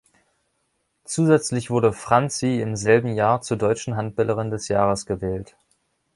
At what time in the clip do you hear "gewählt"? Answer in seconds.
5.05-5.55